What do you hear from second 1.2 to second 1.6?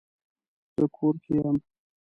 کې یم